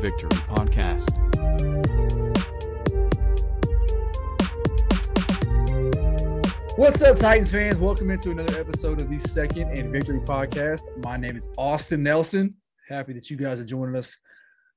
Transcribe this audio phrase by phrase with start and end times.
[0.00, 1.10] Victory podcast.
[6.78, 7.78] What's up, Titans fans?
[7.78, 10.80] Welcome into another episode of the Second and Victory podcast.
[11.04, 12.54] My name is Austin Nelson.
[12.88, 14.16] Happy that you guys are joining us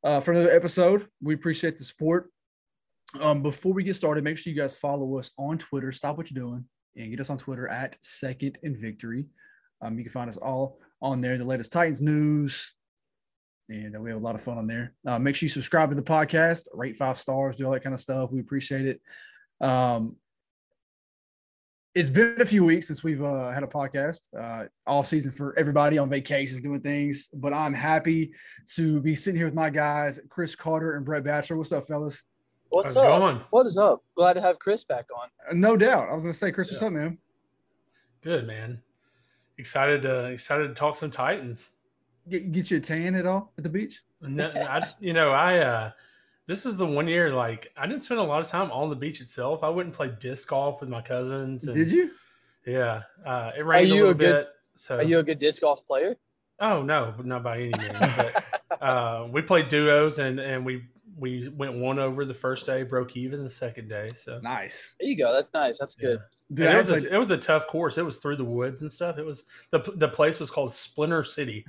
[0.03, 1.07] uh, for another episode.
[1.21, 2.29] We appreciate the support.
[3.21, 5.93] Um, before we get started, make sure you guys follow us on Twitter.
[5.93, 6.65] Stop what you're doing
[6.97, 9.27] and get us on Twitter at Second and Victory.
[9.81, 11.37] Um, you can find us all on there.
[11.37, 12.73] The latest Titans news,
[13.69, 14.93] and we have a lot of fun on there.
[15.05, 17.93] Uh, make sure you subscribe to the podcast, rate five stars, do all that kind
[17.93, 18.31] of stuff.
[18.31, 19.01] We appreciate it.
[19.65, 20.17] Um,
[21.95, 25.57] it's been a few weeks since we've uh, had a podcast uh, off season for
[25.59, 28.31] everybody on vacations doing things but i'm happy
[28.67, 32.23] to be sitting here with my guys chris carter and brett batchelor what's up fellas
[32.69, 33.19] What's How's up?
[33.19, 33.41] going?
[33.51, 34.01] What is up?
[34.15, 35.59] Glad to have Chris back on.
[35.59, 37.19] No doubt i was gonna say chris what's up man
[38.23, 38.81] Good man.
[39.57, 41.73] Excited to excited to talk some Titans.
[42.29, 45.59] Get, get you a tan at all at the beach No, I, you know, I
[45.59, 45.91] uh
[46.45, 48.95] this was the one year like I didn't spend a lot of time on the
[48.95, 49.63] beach itself.
[49.63, 51.67] I wouldn't play disc golf with my cousins.
[51.67, 52.11] And, did you
[52.65, 54.49] Yeah, uh, it rained a little a good- bit.
[54.75, 56.15] So Are you a good disc golf player?
[56.59, 57.99] oh no, but not by any means.
[58.17, 60.83] But uh, we played duos and and we
[61.15, 64.09] we went one over the first day, broke even the second day.
[64.15, 65.31] So nice There you go.
[65.31, 65.77] That's nice.
[65.77, 66.19] That's good.
[66.53, 67.97] Dude, it was played- a, it was a tough course.
[67.99, 69.17] It was through the woods and stuff.
[69.17, 71.65] It was the the place was called Splinter City.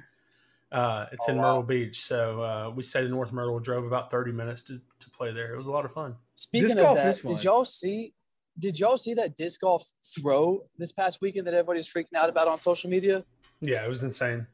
[0.73, 1.43] Uh, it's Oh, in wow.
[1.45, 3.59] Myrtle Beach, so uh, we stayed in North Myrtle.
[3.61, 5.53] Drove about thirty minutes to, to play there.
[5.53, 6.17] It was a lot of fun.
[6.35, 7.35] Speaking Disc of golf that, is fun.
[7.35, 8.13] did y'all see?
[8.59, 9.85] Did y'all see that disc golf
[10.17, 13.25] throw this past weekend that everybody's freaking out about on social media?
[13.61, 14.47] Yeah, it was insane.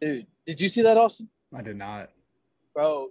[0.00, 1.28] Dude, did you see that, Austin?
[1.56, 2.10] i did not
[2.74, 3.10] Bro,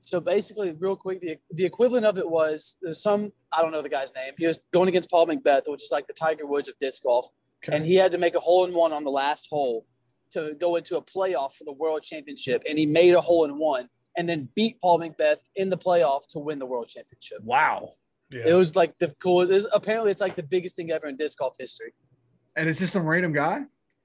[0.00, 3.82] so basically, real quick, the, the equivalent of it was there's some I don't know
[3.82, 4.34] the guy's name.
[4.36, 7.28] He was going against Paul McBeth, which is like the Tiger Woods of disc golf.
[7.64, 7.76] okay.
[7.76, 9.86] and he had to make a hole in one on the last hole
[10.34, 13.58] to go into a playoff for the world championship and he made a hole in
[13.58, 17.38] one and then beat paul mcbeth in the playoff to win the world championship.
[17.42, 17.92] Wow.
[18.32, 21.06] Yeah, it was like the coolest it was- apparently it's like the biggest thing ever
[21.06, 21.92] in disc golf history.
[22.56, 23.62] And it's just some random guy?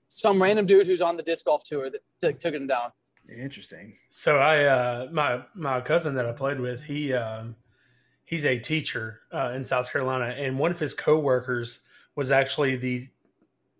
[0.07, 2.91] Some random dude who's on the disc golf tour that t- took him down.
[3.31, 3.93] Interesting.
[4.09, 7.55] So I uh, my my cousin that I played with, he um,
[8.25, 11.81] he's a teacher uh, in South Carolina, and one of his coworkers
[12.15, 13.07] was actually the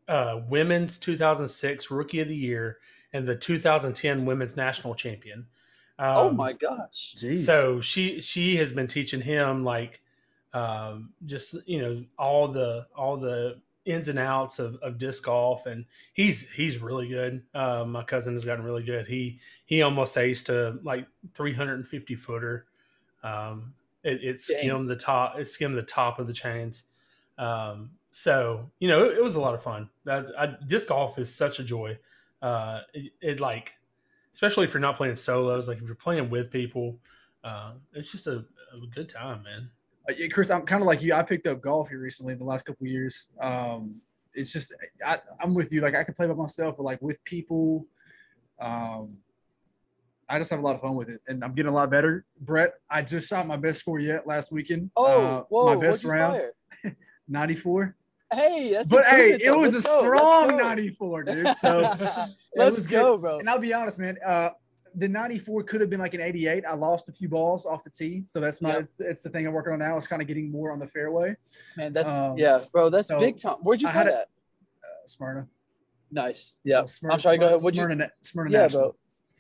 [0.10, 2.80] uh, women's 2006 Rookie of the Year
[3.14, 5.46] and the 2010 Women's National Champion.
[6.00, 7.38] Um, oh my gosh Jeez.
[7.38, 10.02] So she she has been teaching him like
[10.54, 15.66] um, just you know all the all the ins and outs of, of disc golf,
[15.66, 17.44] and he's he's really good.
[17.54, 19.08] Uh, my cousin has gotten really good.
[19.08, 21.06] He he almost aced to like
[21.36, 22.66] 350 footer.
[23.24, 24.38] Um, it, it Dang.
[24.38, 25.38] skimmed the top.
[25.38, 26.84] It skimmed the top of the chains.
[27.38, 29.90] Um, so you know it, it was a lot of fun.
[30.06, 31.98] That I, disc golf is such a joy.
[32.42, 33.74] Uh, it, it like
[34.34, 36.98] especially if you're not playing solos, like if you're playing with people,
[37.44, 39.70] uh, it's just a, a good time, man.
[40.08, 41.14] Uh, yeah, Chris, I'm kind of like you.
[41.14, 43.28] I picked up golf here recently in the last couple of years.
[43.42, 43.96] Um,
[44.34, 44.74] it's just
[45.06, 45.82] I, I'm with you.
[45.82, 47.86] Like I can play by myself, but like with people,
[48.60, 49.18] um,
[50.28, 52.26] I just have a lot of fun with it, and I'm getting a lot better.
[52.40, 54.92] Brett, I just shot my best score yet last weekend.
[54.96, 56.42] oh Uh, whoa my best round,
[57.28, 57.96] 94.
[58.34, 59.60] Hey that's But hey, it though.
[59.60, 61.48] was Let's a go, strong 94, dude.
[61.58, 61.96] So
[62.56, 63.22] let's go good.
[63.22, 64.18] bro And I'll be honest, man.
[64.26, 64.50] Uh,
[64.96, 66.64] the 94 could have been like an 88.
[66.68, 68.72] I lost a few balls off the tee, so that's my.
[68.74, 68.80] Yep.
[68.82, 69.96] It's, it's the thing I'm working on now.
[69.98, 71.36] Is kind of getting more on the fairway.
[71.78, 74.30] man that's um, yeah bro that's so big time where'd you play that
[74.84, 75.48] Uh, Smyrna.
[76.12, 78.82] nice yeah Oh, Smyrna- i'm sorry go ahead what'd you Smyrna, Na- Smyrna yeah, National.
[78.84, 78.96] bro.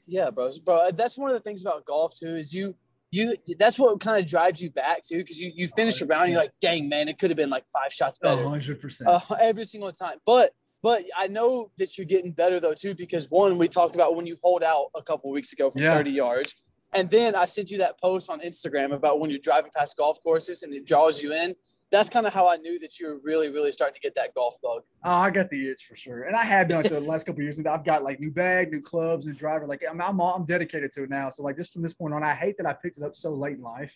[0.07, 0.51] Yeah, bro.
[0.65, 2.35] Bro, that's one of the things about golf too.
[2.35, 2.73] Is you
[3.11, 6.23] you that's what kind of drives you back too, because you you finish a round,
[6.25, 9.09] and you're like, dang man, it could have been like five shots better hundred percent.
[9.09, 10.17] uh, every single time.
[10.25, 14.15] But but I know that you're getting better though too, because one we talked about
[14.15, 15.91] when you hold out a couple weeks ago from Yeah.
[15.91, 16.55] 30 yards.
[16.93, 20.21] And then I sent you that post on Instagram about when you're driving past golf
[20.23, 21.55] courses and it draws you in.
[21.91, 24.33] That's kind of how I knew that you were really, really starting to get that
[24.33, 24.81] golf bug.
[25.03, 27.39] Oh, I got the itch for sure, and I have been like the last couple
[27.41, 27.59] of years.
[27.59, 29.67] I've got like new bag, new clubs, new driver.
[29.67, 31.29] Like I'm, I'm, I'm dedicated to it now.
[31.29, 33.31] So like just from this point on, I hate that I picked it up so
[33.33, 33.93] late in life.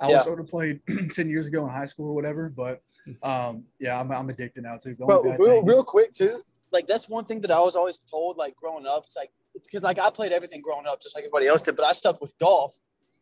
[0.00, 0.16] I Yeah.
[0.16, 0.80] was sort of played
[1.12, 2.82] ten years ago in high school or whatever, but
[3.22, 4.94] um, yeah, I'm, I'm addicted now too.
[4.96, 6.42] Bro real, thing- real quick too
[6.72, 9.68] like that's one thing that i was always told like growing up it's like it's
[9.68, 12.20] because like i played everything growing up just like everybody else did but i stuck
[12.20, 12.76] with golf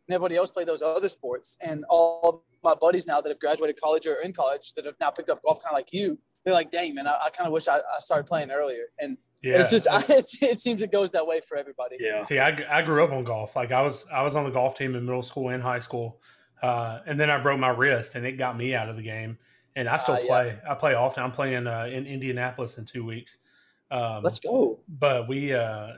[0.09, 3.81] and everybody else played those other sports and all my buddies now that have graduated
[3.81, 6.55] college or in college that have now picked up golf kind of like you they're
[6.55, 9.61] like dang man i, I kind of wish I, I started playing earlier and Yeah,
[9.61, 12.21] it's just it's, it seems it goes that way for everybody yeah.
[12.21, 13.57] See, I, I grew up on golf.
[13.57, 16.21] Like I was I was on the golf team in middle school and high school,
[16.63, 19.39] uh, and then I broke my wrist, and it got me out of the game.
[19.75, 20.27] And I still yeah.
[20.27, 20.59] play.
[20.69, 21.25] I play often.
[21.25, 23.39] I'm playing uh, in Indianapolis in two weeks.
[23.91, 25.89] Um, let's go but we uh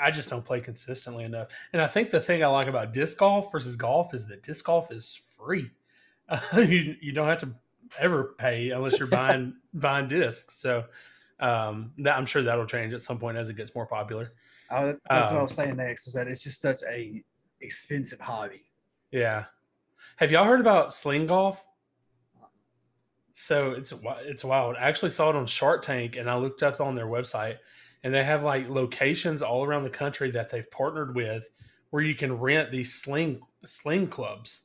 [0.00, 1.48] I just don't play consistently enough.
[1.72, 4.64] And I think the thing I like about disc golf versus golf is that disc
[4.64, 5.70] golf is free.
[6.28, 7.54] Uh, you you don't have to
[7.98, 10.54] ever pay unless you're buying buying discs.
[10.54, 10.84] So
[11.40, 14.28] um, that I'm sure that'll change at some point as it gets more popular.
[14.70, 17.22] I, that's um, what I was saying next was that it's just such a
[17.60, 18.62] expensive hobby.
[19.10, 19.44] Yeah.
[20.16, 21.64] Have y'all heard about sling golf?
[23.32, 23.92] So it's
[24.22, 24.76] it's wild.
[24.76, 27.58] I actually saw it on Shark Tank, and I looked up on their website,
[28.04, 31.50] and they have like locations all around the country that they've partnered with,
[31.90, 34.64] where you can rent these sling sling clubs.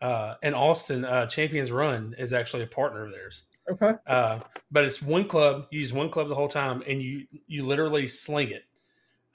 [0.00, 3.44] Uh, and Austin uh, Champions Run is actually a partner of theirs.
[3.70, 3.92] Okay.
[4.06, 4.40] Uh,
[4.70, 5.66] but it's one club.
[5.70, 8.64] You use one club the whole time, and you you literally sling it.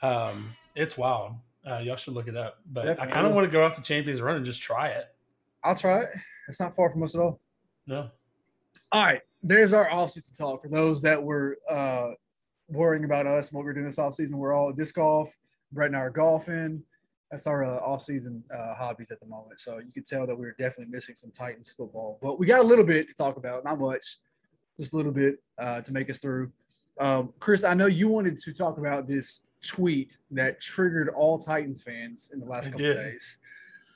[0.01, 1.33] Um, it's wild.
[1.69, 2.59] Uh, y'all should look it up.
[2.65, 3.11] But Definitely.
[3.11, 5.05] I kind of want to go out to Champions Run and just try it.
[5.63, 6.09] I'll try it.
[6.49, 7.39] It's not far from us at all.
[7.87, 8.09] No.
[8.91, 9.21] All right.
[9.43, 12.11] There's our off-season talk for those that were uh,
[12.73, 14.37] worrying about us and what we're doing this off-season.
[14.37, 15.35] We're all at disc golf.
[15.71, 16.83] Brett and I are golfing.
[17.31, 19.59] That's our uh, off-season uh, hobbies at the moment.
[19.59, 22.19] So you can tell that we're definitely missing some Titans football.
[22.21, 23.63] But we got a little bit to talk about.
[23.63, 24.17] Not much.
[24.79, 26.51] Just a little bit uh, to make us through.
[26.99, 31.81] Um, Chris, I know you wanted to talk about this tweet that triggered all Titans
[31.81, 33.37] fans in the last couple of days.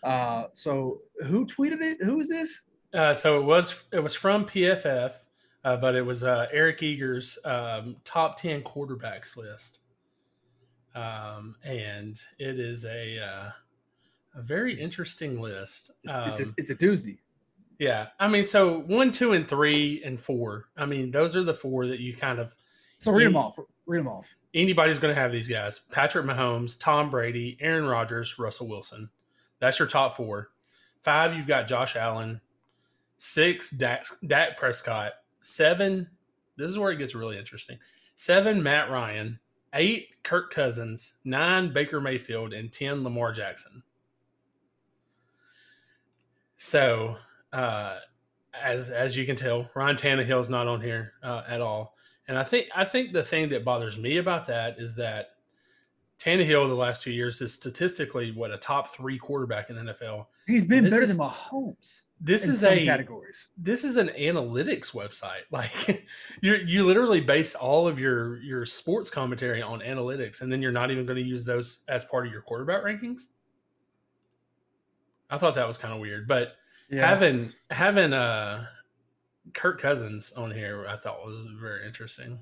[0.04, 2.02] Uh, so who tweeted it?
[2.02, 2.62] Who is this?
[2.94, 5.14] Uh, so it was it was from PFF,
[5.64, 9.80] uh, but it was uh, Eric Eager's um, top ten quarterbacks list,
[10.96, 13.50] um, and it is a uh,
[14.36, 15.92] a very interesting list.
[16.08, 17.18] Um, it's, a, um, it's a doozy.
[17.80, 20.70] Yeah, I mean, so one, two, and three, and four.
[20.76, 22.56] I mean, those are the four that you kind of.
[22.98, 23.60] So read them off.
[23.86, 24.28] Read them off
[24.58, 29.10] anybody's going to have these guys Patrick Mahomes, Tom Brady, Aaron Rodgers, Russell Wilson.
[29.60, 30.50] That's your top four.
[31.02, 32.42] Five, you've got Josh Allen.
[33.18, 35.14] Six, Dak, Dak Prescott.
[35.40, 36.08] Seven,
[36.56, 37.78] this is where it gets really interesting.
[38.16, 39.40] Seven, Matt Ryan.
[39.74, 41.16] Eight, Kirk Cousins.
[41.24, 42.54] Nine, Baker Mayfield.
[42.54, 43.84] And 10, Lamar Jackson.
[46.58, 47.16] So,
[47.54, 48.00] uh,
[48.60, 51.96] as as you can tell, Ryan Tannehill is not on here uh, at all.
[52.28, 55.36] And I think I think the thing that bothers me about that is that
[56.20, 60.26] Tannehill the last two years is statistically what a top three quarterback in the NFL.
[60.48, 62.02] He's been better is, than Mahomes.
[62.20, 63.50] This is a categories.
[63.58, 65.44] This is an analytics website.
[65.52, 66.08] Like
[66.42, 70.72] you you literally base all of your your sports commentary on analytics, and then you're
[70.72, 73.28] not even going to use those as part of your quarterback rankings.
[75.30, 76.54] I thought that was kind of weird, but
[76.90, 77.08] yeah.
[77.08, 78.66] having having uh
[79.54, 82.40] Kirk Cousins on here, I thought was very interesting.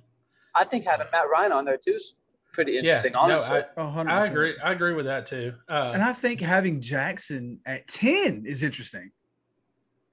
[0.56, 2.16] I think having Matt Ryan on there too is
[2.54, 3.12] pretty interesting.
[3.14, 4.56] Yeah, honestly, no, I, I, agree.
[4.64, 5.54] I agree with that too.
[5.70, 9.12] Uh, and I think having Jackson at ten is interesting.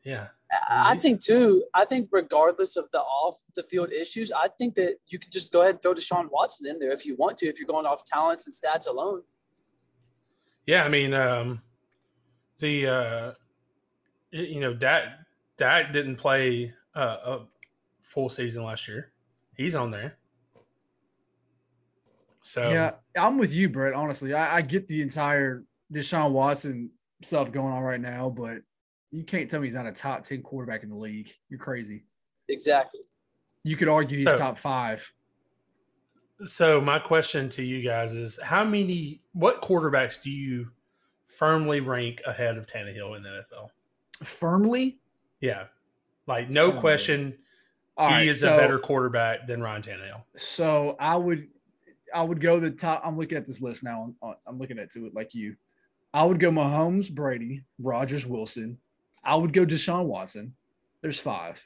[0.05, 0.29] Yeah,
[0.69, 1.65] I think too.
[1.73, 5.53] I think regardless of the off the field issues, I think that you can just
[5.53, 7.47] go ahead and throw Deshaun Watson in there if you want to.
[7.47, 9.23] If you're going off talents and stats alone.
[10.67, 11.63] Yeah, I mean, um,
[12.59, 13.33] the uh,
[14.31, 15.05] you know, Dak
[15.57, 17.39] Dak didn't play uh, a
[18.01, 19.13] full season last year.
[19.57, 20.17] He's on there.
[22.43, 23.95] So yeah, I'm with you, Brett.
[23.95, 26.91] Honestly, I, I get the entire Deshaun Watson
[27.23, 28.59] stuff going on right now, but
[29.13, 31.31] you can't tell me he's not a top ten quarterback in the league.
[31.49, 32.05] You're crazy.
[32.49, 33.01] Exactly.
[33.65, 35.13] You could argue he's so, top five.
[36.43, 39.21] So my question to you guys is: How many?
[39.33, 40.71] What quarterbacks do you
[41.27, 43.69] firmly rank ahead of Tannehill in the NFL?
[44.25, 44.99] Firmly?
[45.41, 45.65] Yeah.
[46.27, 47.37] Like no question,
[47.97, 50.23] All he right, is so, a better quarterback than Ryan Tannehill.
[50.37, 51.49] So I would,
[52.15, 53.03] I would go the top.
[53.05, 54.15] I'm looking at this list now.
[54.23, 55.57] I'm, I'm looking at to it like you.
[56.15, 58.79] I would go Mahomes, Brady, Rodgers, Wilson.
[59.25, 60.55] I would go Deshaun Watson.
[61.01, 61.65] There's five.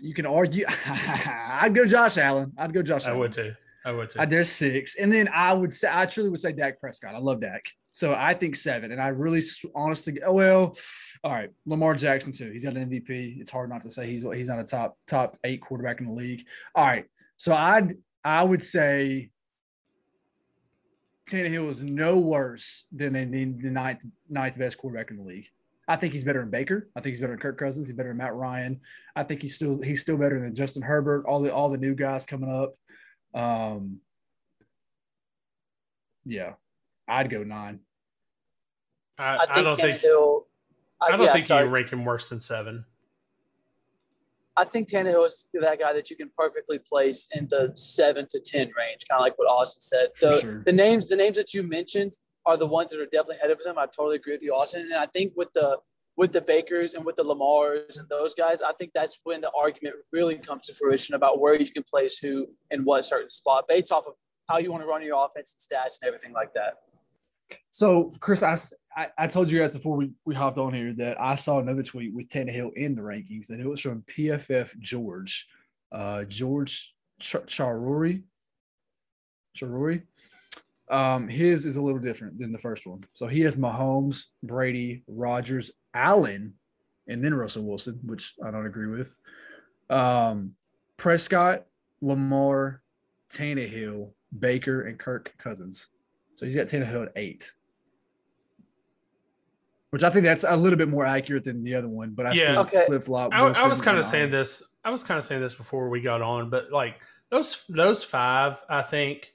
[0.00, 0.64] You can argue.
[0.86, 2.52] I'd go Josh Allen.
[2.56, 3.04] I'd go Josh.
[3.04, 3.06] Allen.
[3.06, 3.20] I Allen.
[3.20, 3.54] would too.
[3.84, 4.20] I would too.
[4.20, 7.14] Uh, there's six, and then I would say I truly would say Dak Prescott.
[7.14, 7.66] I love Dak.
[7.90, 8.90] So I think seven.
[8.92, 9.42] And I really
[9.74, 10.76] honestly oh well,
[11.22, 12.50] all right, Lamar Jackson too.
[12.50, 13.40] He's got an MVP.
[13.40, 16.12] It's hard not to say he's he's not a top top eight quarterback in the
[16.12, 16.44] league.
[16.74, 17.04] All right.
[17.36, 19.30] So I'd I would say
[21.28, 25.48] Tannehill is no worse than the, the ninth ninth best quarterback in the league.
[25.88, 26.88] I think he's better than Baker.
[26.96, 27.86] I think he's better than Kirk Cousins.
[27.86, 28.80] He's better than Matt Ryan.
[29.14, 31.24] I think he's still he's still better than Justin Herbert.
[31.26, 32.74] All the all the new guys coming up.
[33.34, 33.98] Um,
[36.24, 36.54] yeah,
[37.08, 37.80] I'd go nine.
[39.18, 40.02] I, I, I don't think.
[41.00, 41.66] I, don't yeah, think sorry.
[41.66, 42.84] you rank him worse than seven.
[44.56, 48.40] I think Tannehill is that guy that you can perfectly place in the seven to
[48.40, 50.08] ten range, kind of like what Austin said.
[50.20, 50.62] The, sure.
[50.64, 53.60] the names, the names that you mentioned are the ones that are definitely ahead of
[53.64, 53.78] him.
[53.78, 54.82] I totally agree with you, Austin.
[54.82, 55.78] And I think with the
[56.16, 59.50] with the Bakers and with the Lamars and those guys, I think that's when the
[59.58, 63.64] argument really comes to fruition about where you can place who in what certain spot
[63.66, 64.14] based off of
[64.48, 66.74] how you want to run your offense and stats and everything like that.
[67.70, 68.56] So, Chris, I,
[68.96, 71.82] I, I told you guys before we, we hopped on here that I saw another
[71.82, 75.46] tweet with Tannehill in the rankings, and it was from PFF George,
[75.90, 78.22] uh, George Ch- Chahrouri.
[79.56, 80.02] Charuri.
[80.90, 83.04] Um, his is a little different than the first one.
[83.14, 86.54] So he has Mahomes, Brady, Rodgers, Allen,
[87.08, 89.16] and then Russell Wilson, which I don't agree with.
[89.88, 90.52] Um,
[90.96, 91.66] Prescott,
[92.00, 92.82] Lamar,
[93.32, 95.88] Tannehill, Baker, and Kirk Cousins.
[96.34, 97.50] So he's got Tannehill at eight,
[99.92, 102.10] which I think that's a little bit more accurate than the other one.
[102.14, 102.36] But I Yeah.
[102.36, 102.84] still Okay.
[102.86, 103.30] flip flop.
[103.34, 104.62] I, I was kind of saying this.
[104.84, 108.62] I was kind of saying this before we got on, but like those those five,
[108.70, 109.34] I think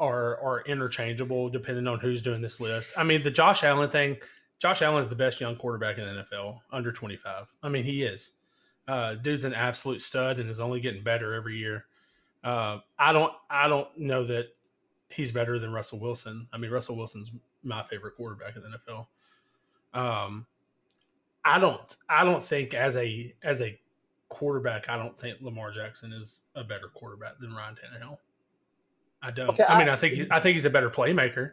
[0.00, 2.92] are are interchangeable depending on who's doing this list.
[2.96, 4.16] I mean, the Josh Allen thing.
[4.58, 7.46] Josh Allen is the best young quarterback in the NFL under twenty five.
[7.62, 8.32] I mean, he is.
[8.88, 11.84] Uh, dude's an absolute stud and is only getting better every year.
[12.42, 14.46] Uh, I don't I don't know that
[15.10, 16.48] he's better than Russell Wilson.
[16.52, 17.30] I mean, Russell Wilson's
[17.62, 19.06] my favorite quarterback in the NFL.
[19.94, 20.46] Um,
[21.44, 23.78] I don't I don't think as a as a
[24.28, 28.18] quarterback, I don't think Lamar Jackson is a better quarterback than Ryan Tannehill.
[29.22, 29.48] I don't.
[29.50, 31.52] Okay, I mean, I- I think he, I think he's a better playmaker.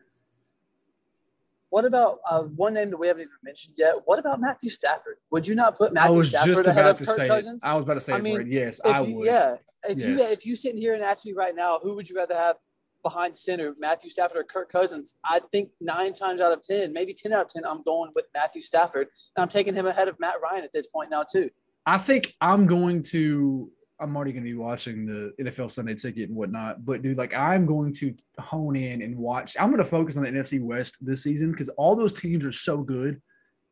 [1.70, 3.96] What about uh, one name that we haven't even mentioned yet?
[4.06, 5.18] What about Matthew Stafford?
[5.32, 7.64] Would you not put Matthew Stafford just ahead about of to Kirk say Cousins?
[7.64, 7.68] it.
[7.68, 8.52] I was about to say I it, mean, Brady.
[8.52, 9.26] Yes, if I you, would.
[9.26, 9.56] Yeah,
[9.90, 10.32] if you Yes.
[10.32, 12.58] if you sit here and ask me right now, who would you rather have
[13.06, 15.16] behind center, Matthew Stafford or Kirk Cousins?
[15.24, 18.26] I think nine times out of ten, maybe ten out of ten, I'm going with
[18.34, 19.08] Matthew Stafford,
[19.38, 21.50] and I'm taking him ahead of Matt Ryan at this point now too.
[21.86, 23.72] I think I'm going to.
[23.98, 27.34] I'm already going to be watching the NFL Sunday Ticket and whatnot, but dude, like
[27.34, 29.56] I'm going to hone in and watch.
[29.58, 32.52] I'm going to focus on the NFC West this season because all those teams are
[32.52, 33.22] so good.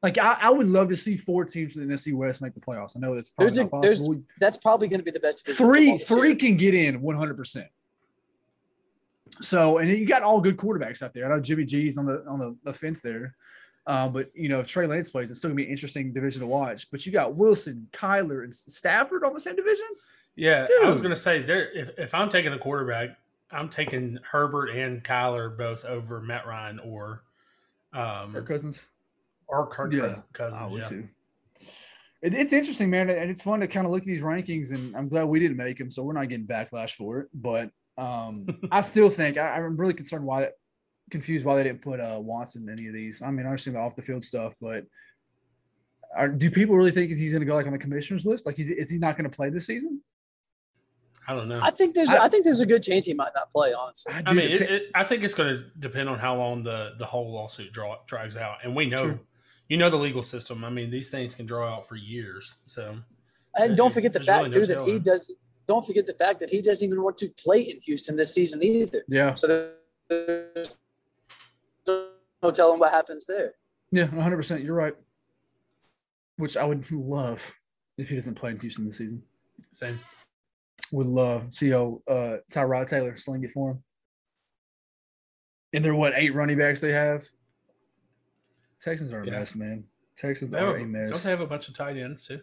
[0.02, 2.62] Like I, I would love to see four teams in the NFC West make the
[2.62, 2.96] playoffs.
[2.96, 4.22] I know that's probably a- possible.
[4.40, 5.46] That's probably going to be the best.
[5.46, 6.38] Three, three year.
[6.38, 7.36] can get in 100.
[7.36, 7.68] percent
[9.42, 11.26] So, and you got all good quarterbacks out there.
[11.26, 13.36] I know Jimmy G's on the on the, the fence there,
[13.88, 16.42] uh, but you know if Trey Lance plays, it's still gonna be an interesting division
[16.42, 16.90] to watch.
[16.92, 19.88] But you got Wilson, Kyler, and Stafford on the same division.
[20.36, 21.72] Yeah, I was going to say there.
[21.72, 23.18] If, if I'm taking a quarterback,
[23.52, 27.22] I'm taking Herbert and Kyler both over Matt Ryan or
[27.94, 28.84] um Kirk Cousins.
[29.48, 30.60] or Kirk Yeah, Cousins.
[30.60, 30.84] I would yeah.
[30.86, 31.08] too.
[32.24, 34.72] It, it's interesting, man, and it's fun to kind of look at these rankings.
[34.72, 37.30] And I'm glad we didn't make them, so we're not getting backlash for it.
[37.34, 40.50] But um, I still think I, I'm really concerned why,
[41.12, 43.22] confused why they didn't put uh, Watson in any of these.
[43.22, 44.86] I mean, I understand the off the field stuff, but
[46.16, 48.46] are, do people really think he's going to go like on the commissioner's list?
[48.46, 50.02] Like, he's, is he not going to play this season?
[51.28, 51.60] I don't know.
[51.62, 53.74] I think there's I- I, think there's a good chance he might not play.
[53.74, 56.96] Honestly, I mean, it, it, I think it's going to depend on how long the
[57.00, 59.20] the whole lawsuit draw, drags out, and we know, Sure.
[59.70, 60.66] you know, the legal system.
[60.66, 62.56] I mean, these things can draw out for years.
[62.66, 62.98] So
[63.56, 65.34] and don't forget the fact really too no that he does.
[65.68, 68.62] Don't forget the fact that he doesn't even want to play in Houston this season
[68.64, 69.04] either.
[69.08, 69.72] yeah, So
[70.10, 70.78] there's
[71.88, 73.54] no telling what happens there.
[73.92, 74.36] yeah, 100.
[74.38, 74.96] percent You're right.
[76.38, 77.42] Which I would love
[77.98, 79.24] if he doesn't play in Houston this season.
[79.72, 80.00] same.
[80.92, 83.84] Would love see how uh, Tyrod Taylor sling it for him.
[85.74, 87.24] And they're what eight running backs they have.
[88.80, 89.40] Texans are a Yeah.
[89.40, 89.86] mess, man.
[90.18, 91.10] Texans they are a, a mess.
[91.10, 92.42] Don't they have a bunch of tight ends too?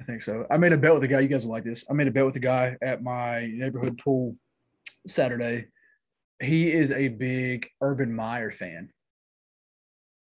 [0.00, 0.46] I think so.
[0.50, 1.20] I made a bet with a guy.
[1.20, 1.84] You guys will like this.
[1.90, 4.36] I made a bet with a guy at my neighborhood pool
[5.06, 5.66] Saturday.
[6.40, 8.90] He is a big Urban Meyer fan.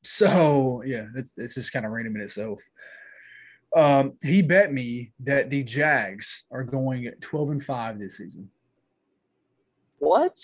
[0.04, 2.62] So yeah, it's it's just kind of random in itself.
[3.76, 8.52] Um, he bet me that the Jags are going at 12 and 5 this season.
[9.98, 10.38] What?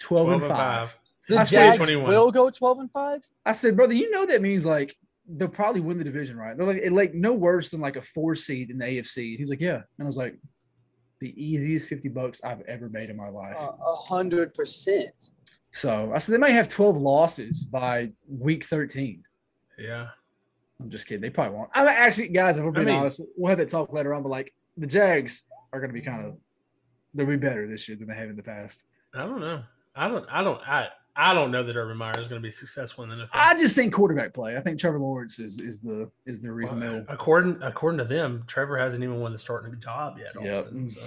[0.00, 0.98] 12, and 5.
[1.28, 2.10] The I said Jags 21.
[2.10, 3.26] will go twelve and five.
[3.46, 4.96] I said, brother, you know that means like
[5.28, 6.56] they'll probably win the division, right?
[6.56, 9.36] They're like, like no worse than like a four seed in the AFC.
[9.36, 10.38] He's like, yeah, and I was like,
[11.20, 13.56] the easiest fifty bucks I've ever made in my life.
[13.58, 15.30] A hundred percent.
[15.70, 19.22] So I said they may have twelve losses by week thirteen.
[19.78, 20.08] Yeah,
[20.80, 21.22] I'm just kidding.
[21.22, 21.70] They probably won't.
[21.74, 22.58] I'm actually, guys.
[22.58, 24.22] If we're being mean- honest, we'll have that talk later on.
[24.22, 26.36] But like the Jags are going to be kind of
[27.14, 28.82] they'll be better this year than they have in the past.
[29.14, 29.62] I don't know.
[29.94, 30.26] I don't.
[30.30, 30.60] I don't.
[30.66, 30.88] I.
[31.14, 33.28] I don't know that Urban Meyer is going to be successful in the NFL.
[33.34, 34.56] I just think quarterback play.
[34.56, 37.04] I think Trevor Lawrence is is the is the reason Well, they'll.
[37.08, 40.32] according according to them, Trevor hasn't even won the starting job yet.
[40.42, 40.68] Yep.
[40.86, 41.00] so.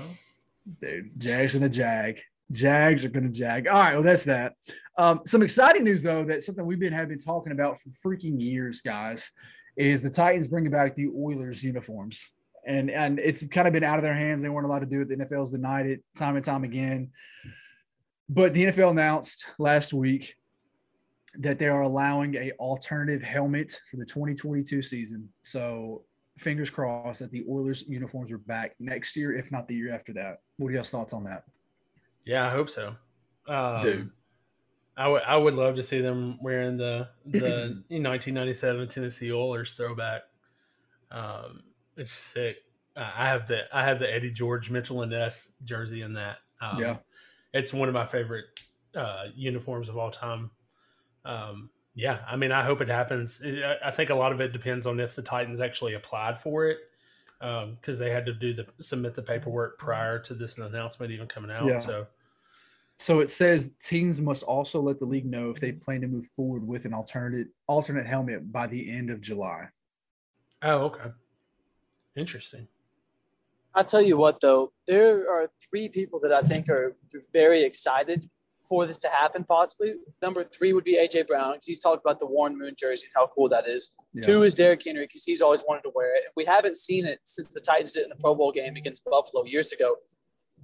[0.82, 2.20] Dude, Jags and the Jag.
[2.52, 3.68] Jags are going to jag.
[3.68, 4.54] All right, well, that's that.
[4.98, 8.40] Um, some exciting news, though, that something we've been have been talking about for freaking
[8.40, 9.32] years, guys,
[9.76, 12.30] is the Titans bringing back the Oilers uniforms.
[12.68, 14.42] And and it's kind of been out of their hands.
[14.42, 15.08] They weren't allowed to do it.
[15.10, 17.12] The NFL's denied it time and time again.
[18.30, 20.36] But the NFL announced last week
[21.40, 25.30] that they are allowing a alternative helmet for the 2022 season.
[25.44, 26.04] So
[26.38, 30.14] fingers crossed that the Oilers uniforms are back next year, if not the year after
[30.14, 30.42] that.
[30.58, 31.44] What are y'all's thoughts on that?
[32.26, 32.96] Yeah, I hope so.
[33.48, 34.12] Um, Dude.
[34.98, 37.40] I would I would love to see them wearing the the
[37.90, 40.22] 1997 Tennessee Oilers throwback.
[41.12, 41.64] Um,
[41.98, 42.58] it's sick.
[42.96, 46.38] Uh, I have the I have the Eddie George Mitchell and Ness jersey in that.
[46.62, 46.98] Um, Yeah.
[47.56, 48.46] It's one of my favorite
[48.96, 50.52] uh, uniforms of all time.
[51.24, 53.42] Um, yeah, I mean, I hope it happens.
[53.42, 56.38] It- I- I think a lot of it depends on if the Titans actually applied
[56.40, 56.78] for it,
[57.40, 61.52] because they had to do the submit the paperwork prior to this announcement even coming
[61.52, 61.66] out.
[61.66, 61.78] Yeah.
[61.78, 62.08] So
[62.98, 66.28] So it says teams must also let the league know if they plan to move
[66.28, 69.68] forward with an alternate alternate helmet by the end of July.
[70.62, 71.12] Oh, okay.
[72.16, 72.68] Interesting.
[73.76, 76.96] I'll tell you what, though, there are three people that I think are
[77.34, 78.26] very excited
[78.68, 79.44] for this to happen.
[79.44, 83.14] Possibly number three would be AJ Brown he's talked about the Warren Moon jersey and
[83.16, 83.96] how cool that is.
[84.14, 84.24] Yeah.
[84.24, 86.24] Two is Derrick Henry because he's always wanted to wear it.
[86.36, 89.44] We haven't seen it since the Titans did in the Pro Bowl game against Buffalo
[89.44, 89.96] years ago.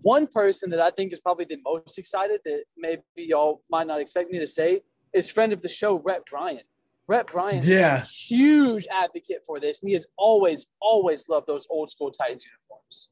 [0.01, 4.01] One person that I think is probably the most excited that maybe y'all might not
[4.01, 4.81] expect me to say
[5.13, 6.65] is friend of the show, Rhett Bryant.
[7.08, 8.01] Rhett Bryant Yeah.
[8.01, 12.12] is a huge advocate for this, and he has always, always loved those old school
[12.12, 13.10] Titans uniforms.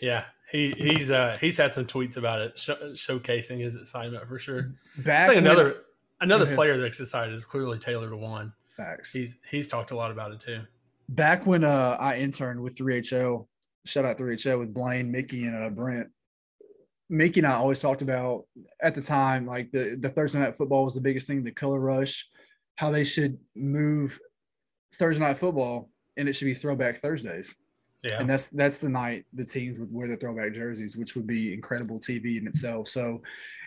[0.00, 4.38] Yeah, he he's uh he's had some tweets about it, sh- showcasing his excitement for
[4.38, 4.74] sure.
[4.98, 5.76] I Back think when- another
[6.20, 8.52] another player that's excited is clearly Taylor Lewan.
[8.68, 9.12] facts.
[9.12, 10.60] He's he's talked a lot about it too.
[11.08, 13.46] Back when uh, I interned with 3HL,
[13.84, 16.08] shout out 3HL with Blaine, Mickey, and uh, Brent.
[17.08, 18.46] Mickey and I always talked about
[18.80, 21.78] at the time, like the, the Thursday night football was the biggest thing, the color
[21.78, 22.28] rush,
[22.74, 24.18] how they should move
[24.94, 27.54] Thursday night football and it should be throwback Thursdays.
[28.02, 31.26] Yeah, And that's that's the night the teams would wear the throwback jerseys, which would
[31.26, 32.88] be incredible TV in itself.
[32.88, 33.22] So,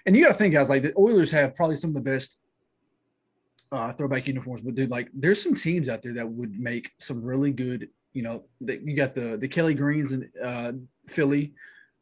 [0.05, 2.37] and you got to think, guys, like the Oilers have probably some of the best
[3.71, 7.23] uh, throwback uniforms, but dude, like there's some teams out there that would make some
[7.23, 7.89] really good.
[8.13, 10.71] You know, the, you got the the Kelly Greens and uh,
[11.07, 11.53] Philly.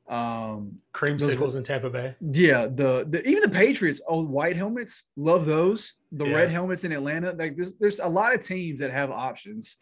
[0.09, 2.15] Um, cream those- sickles in Tampa Bay.
[2.21, 5.95] yeah, the, the even the Patriots old white helmets, love those.
[6.13, 6.35] The Yeah.
[6.35, 9.75] red helmets in Atlanta, like there's, there's a lot of teams that have options.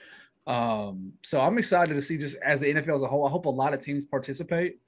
[0.48, 3.28] Um, so I'm excited to see just as the NFL as a whole.
[3.28, 4.80] I hope a lot of teams participate,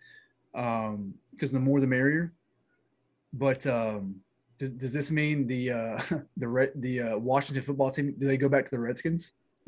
[0.56, 2.34] um, because the more the merrier.
[3.34, 4.16] But um,
[4.58, 6.02] does, does this mean the uh,
[6.38, 9.34] the red the uh, Washington football team do they go back to the Redskins?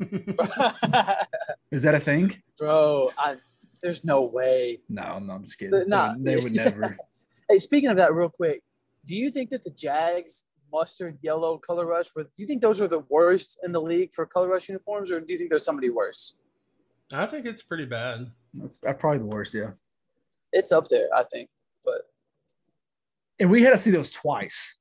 [1.70, 2.40] Is that a thing?
[2.58, 3.36] Bro, I,
[3.82, 4.80] there's no way.
[4.88, 5.70] No, no, I'm just kidding.
[5.72, 6.12] But They nah.
[6.12, 6.96] would- they would never.
[7.48, 8.62] Hey, speaking of that, real quick,
[9.04, 12.14] do you think that the Jags mustard yellow color rush?
[12.14, 15.10] Were, do you think those are the worst in the league for color rush uniforms,
[15.10, 16.36] or do you think there's somebody worse?
[17.12, 18.30] I think it's pretty bad.
[18.54, 19.52] That's uh, probably the worst.
[19.52, 19.70] Yeah.
[20.52, 21.50] It's up there, I think.
[21.84, 22.02] But
[23.40, 24.76] And we had to see those twice.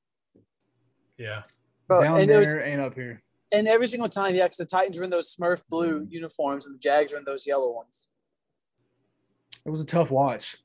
[1.17, 1.41] Yeah,
[1.87, 3.23] bro, down and, it was, there and up here.
[3.51, 6.75] and every single time, yeah, because the Titans were in those Smurf blue uniforms and
[6.75, 8.09] the Jags were in those yellow ones.
[9.65, 10.57] It was a tough watch.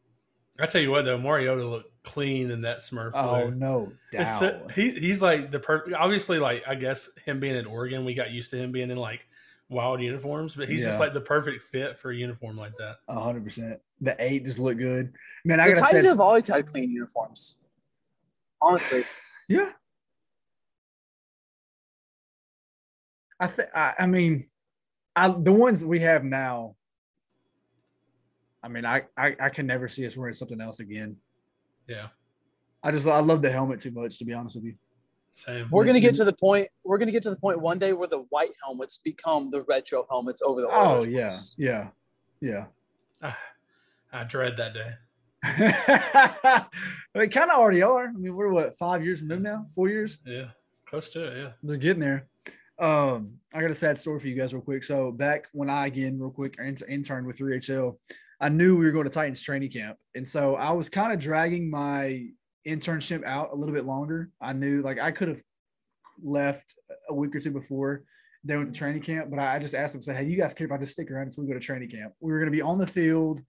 [0.58, 3.54] I tell you what though, Mariota looked clean in that Smurf Oh blue.
[3.56, 4.38] no It's doubt.
[4.38, 8.14] so- he he's like the per obviously like I guess him being in Oregon, we
[8.14, 9.26] got used to him being in like
[9.68, 12.98] wild uniforms, but he's just like the perfect fit for a uniform like that.
[13.08, 13.80] A hundred percent.
[14.00, 15.12] The eight just looked good.
[15.44, 17.56] Man, I the gotta Titans say, have always had clean uniforms.
[18.62, 19.04] Honestly,
[19.48, 19.70] yeah.
[23.40, 23.68] I think.
[23.74, 24.46] I, I mean,
[25.16, 26.76] I the ones we have now.
[28.64, 31.16] I mean, I, I I can never see us wearing something else again.
[31.86, 32.08] Yeah,
[32.82, 34.74] I just I love the helmet too much, to be honest with you.
[35.32, 35.68] same.
[35.70, 36.68] we're gonna get to the point.
[36.82, 40.06] We're gonna get to the point one day where the white helmets become the retro
[40.08, 40.68] helmets over the.
[40.68, 41.54] Oh Oilers yeah, ones.
[41.58, 41.88] yeah,
[42.40, 43.34] yeah.
[44.12, 44.94] I dread that day.
[47.14, 48.06] they kind of already are.
[48.08, 49.66] I mean, we're what five years removed now?
[49.74, 50.18] Four years?
[50.24, 50.46] Yeah,
[50.86, 51.36] close to it.
[51.36, 51.50] Yeah.
[51.62, 52.28] They're getting there.
[52.78, 54.84] Um, I got a sad story for you guys, real quick.
[54.84, 57.96] So back when I again, real quick, int- interned with 3HL,
[58.40, 61.20] I knew we were going to Titans training camp, and so I was kind of
[61.20, 62.26] dragging my
[62.66, 64.30] internship out a little bit longer.
[64.40, 65.42] I knew like I could have
[66.22, 66.74] left
[67.08, 68.04] a week or two before
[68.44, 70.66] they went to training camp, but I just asked them, said, "Hey, you guys care
[70.66, 72.56] if I just stick around until we go to training camp?" We were going to
[72.56, 73.40] be on the field.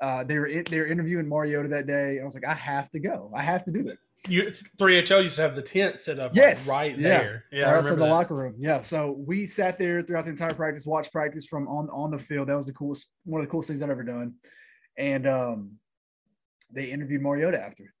[0.00, 2.12] Uh, they were in, they were interviewing Mariota that day.
[2.12, 3.30] And I was like, I have to go.
[3.36, 3.98] I have to do it.
[4.28, 7.18] You it's 3HL used to have the tent set up Yes, right yeah.
[7.18, 7.44] there.
[7.50, 8.10] Yeah, right outside the that.
[8.10, 8.54] locker room.
[8.58, 8.82] Yeah.
[8.82, 12.48] So we sat there throughout the entire practice, watched practice from on on the field.
[12.48, 14.34] That was the coolest, one of the coolest things I've ever done.
[14.98, 15.72] And um,
[16.70, 17.94] they interviewed Mariota after,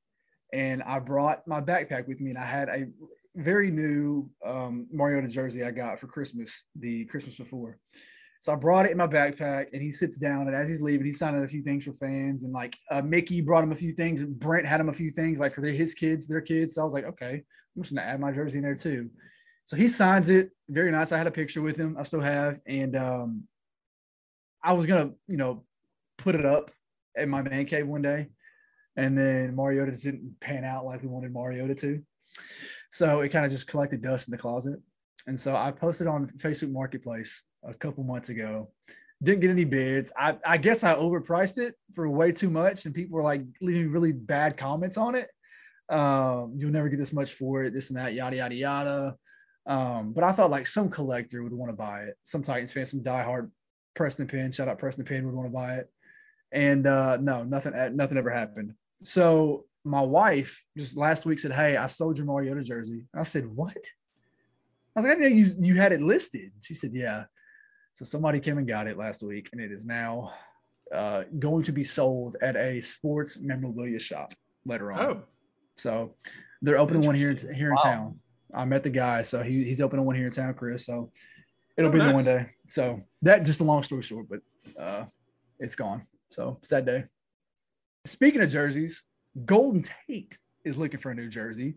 [0.52, 2.86] and I brought my backpack with me, and I had a
[3.36, 7.78] very new um, Mariota jersey I got for Christmas, the Christmas before.
[8.40, 11.04] So I brought it in my backpack, and he sits down, and as he's leaving,
[11.04, 13.92] he's signing a few things for fans, and like uh, Mickey brought him a few
[13.92, 16.74] things, Brent had him a few things like for his kids, their kids.
[16.74, 19.10] So I was like, okay, I'm just gonna add my jersey in there too.
[19.64, 21.12] So he signs it, very nice.
[21.12, 23.42] I had a picture with him, I still have, and um,
[24.64, 25.66] I was gonna, you know,
[26.16, 26.70] put it up
[27.16, 28.28] in my man cave one day,
[28.96, 32.02] and then Mariota didn't pan out like we wanted Mariota to,
[32.90, 34.80] so it kind of just collected dust in the closet.
[35.26, 38.70] And so I posted on Facebook Marketplace a couple months ago.
[39.22, 40.10] Didn't get any bids.
[40.16, 43.90] I, I guess I overpriced it for way too much, and people were like leaving
[43.90, 45.28] really bad comments on it.
[45.90, 49.16] Um, you'll never get this much for it, this and that, yada yada yada.
[49.66, 52.14] Um, but I thought like some collector would want to buy it.
[52.22, 53.50] Some Titans fan, some diehard
[53.94, 55.90] Preston Penn, shout out Preston Penn would want to buy it.
[56.52, 58.72] And uh, no, nothing, nothing ever happened.
[59.02, 63.46] So my wife just last week said, "Hey, I sold your Mariota jersey." I said,
[63.46, 63.76] "What?"
[64.96, 67.24] I was like, "I didn't know you you had it listed." She said, "Yeah."
[67.94, 70.32] So somebody came and got it last week, and it is now
[70.94, 74.32] uh, going to be sold at a sports memorabilia shop
[74.64, 75.00] later on.
[75.00, 75.22] Oh,
[75.76, 76.14] So
[76.62, 77.82] they're opening one here in, here in Wow.
[77.82, 78.20] town.
[78.54, 80.84] I met the guy, so he, he's opening one here in town, Chris.
[80.86, 81.12] So
[81.76, 82.46] it'll Oh, be there one day.
[82.68, 84.40] So that just a long story short, but
[84.80, 85.04] uh,
[85.60, 86.06] it's gone.
[86.30, 87.04] So sad day.
[88.06, 89.04] Speaking of jerseys,
[89.44, 91.76] Golden Tate is looking for a new jersey.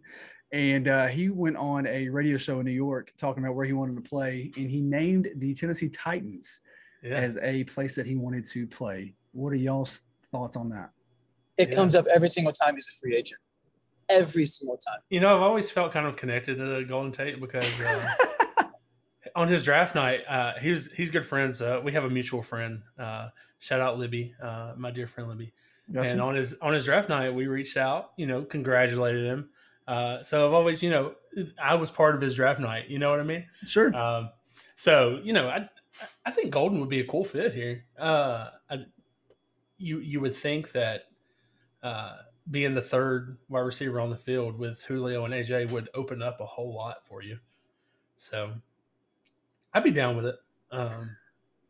[0.53, 3.73] And uh, he went on a radio show in New York talking about where he
[3.73, 6.59] wanted to play, and he named the Tennessee Titans
[7.01, 7.15] yeah.
[7.15, 9.15] as a place that he wanted to play.
[9.31, 10.91] What are y'all's thoughts on that?
[11.57, 11.75] It Yeah.
[11.75, 13.41] comes up every single time he's a free agent.
[14.09, 14.99] Every single time.
[15.09, 18.63] You know, I've always felt kind of connected to Golden Tate because uh,
[19.35, 21.63] on his draft night, uh, he was he's good friends.
[21.63, 22.83] Uh, we have a mutual friend.
[22.99, 25.51] Uh, shout out Libby, uh, my dear friend Libby.
[25.91, 26.11] Gotcha.
[26.11, 29.49] And on his on his draft night, we reached out, you know, congratulated him.
[29.87, 31.15] Uh, so I've always, you know,
[31.61, 32.89] I was part of his draft night.
[32.89, 33.45] You know what I mean?
[33.65, 33.95] sure.
[33.95, 34.29] Um,
[34.75, 35.69] so you know, I
[36.25, 37.85] I think Golden would be a cool fit here.
[37.97, 38.85] Uh, I,
[39.77, 41.03] you you would think that
[41.81, 42.17] uh,
[42.49, 46.39] being the third wide receiver on the field with Julio and AJ would open up
[46.39, 47.37] a whole lot for you.
[48.15, 48.53] So
[49.73, 50.35] I'd be down with it.
[50.71, 51.15] Um,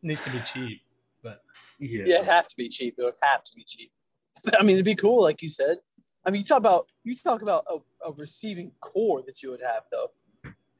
[0.02, 0.82] needs to be cheap,
[1.22, 1.42] but
[1.78, 2.02] yeah.
[2.06, 2.94] Yeah, it'd have to be cheap.
[2.98, 3.90] It would have to be cheap.
[4.44, 5.78] But I mean, it'd be cool, like you said.
[6.26, 9.60] I mean, you talk about you talk about a, a receiving corps that you would
[9.62, 10.10] have, though.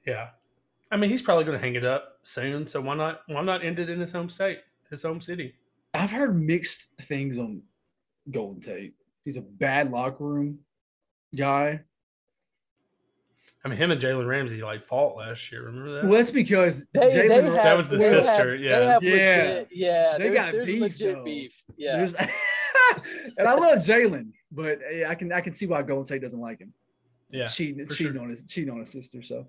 [0.06, 0.28] yeah.
[0.90, 2.66] I mean, he's probably going to hang it up soon.
[2.66, 3.22] So why not?
[3.26, 5.54] Why not end it in his home state, his home city?
[5.92, 7.62] I've heard mixed things on
[8.30, 8.94] Golden Tate.
[9.24, 10.58] He's a bad locker room
[11.34, 11.80] guy.
[13.64, 15.64] I mean, him and Jalen Ramsey like fought last year.
[15.64, 16.04] Remember that?
[16.04, 18.78] Well, that's because They, they have, That was the sister, have- yeah.
[18.78, 19.10] They have Yeah.
[19.14, 20.18] legit, yeah.
[20.18, 21.24] They there's, got there's beef, legit though.
[21.24, 21.64] beef.
[21.78, 22.06] Yeah.
[23.38, 26.40] and I love Jalen, but eh, I can I can see why Golden Tate doesn't
[26.40, 26.72] like him.
[27.30, 27.46] yeah.
[27.46, 28.22] cheating cheating sure.
[28.22, 29.22] on his cheating on his sister.
[29.22, 29.46] So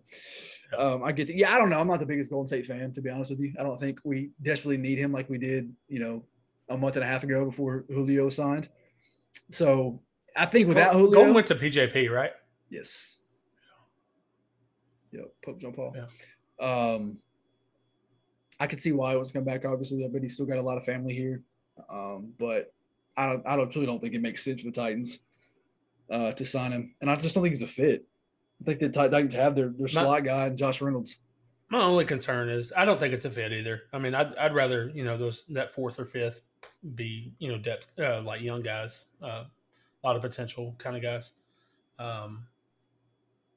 [0.71, 0.77] Yeah.
[0.79, 1.35] um, I get that.
[1.35, 1.79] Yeah, I don't know.
[1.79, 3.53] I'm not the biggest Golden Tate fan, to be honest with you.
[3.59, 6.23] I don't think we desperately need him like we did, you know,
[6.69, 8.67] a month and a half ago before Julio signed.
[9.51, 10.01] So
[10.35, 12.31] I think without Julio, Golden went to PJP, right?
[12.69, 13.19] yes.
[15.11, 15.95] Yep, Pope John Paul.
[15.95, 16.65] Yeah.
[16.93, 17.17] Um,
[18.59, 19.63] I could see why he wants to come back.
[19.65, 21.41] Obviously, but he's still got a lot of family here.
[21.89, 22.73] Um, but
[23.17, 23.43] I don't.
[23.47, 25.19] I don't truly don't think it makes sense for the Titans
[26.09, 28.05] uh, to sign him, and I just don't think he's a fit.
[28.61, 31.17] I think the Tit- Titans have their their My- slot guy and Josh Reynolds.
[31.69, 33.83] My only concern is I don't think it's a fit either.
[33.91, 36.41] I mean, I'd, I'd rather you know those that fourth or fifth
[36.93, 41.01] be you know depth uh, like young guys, uh, a lot of potential kind of
[41.01, 41.33] guys.
[41.97, 42.45] Um,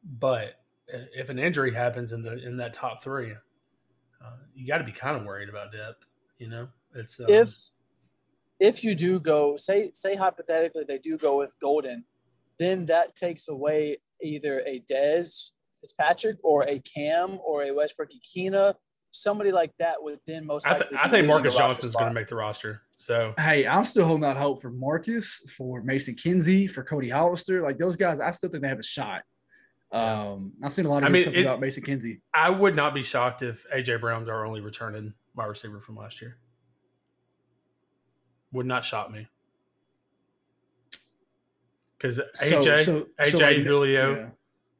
[0.02, 4.84] but if an injury happens in the in that top three, uh, you got to
[4.84, 6.06] be kind of worried about depth.
[6.38, 7.54] You know, it's um, if
[8.60, 12.04] if you do go, say say hypothetically they do go with Golden,
[12.58, 18.74] then that takes away either a Dez Fitzpatrick or a Cam or a Westbrook Ikhine.
[19.10, 20.88] Somebody like that would then most I, likely.
[20.88, 22.82] th- I think Marcus roster is going to make the roster.
[22.98, 27.62] So Hey, I'm still holding out hope for Marcus, for Mason Kinsey, for Cody Hollister.
[27.62, 29.22] Like those guys, I still think they have a shot.
[29.90, 32.20] Um, I've seen a lot of I good mean, stuff it- about Mason Kinsey.
[32.34, 36.20] I would not be shocked if AJ Brown's our only returning wide receiver from last
[36.20, 36.36] year.
[38.52, 39.28] Would not shock me.
[41.96, 44.26] Because AJ, so- so, AJ, like, Julio, yeah.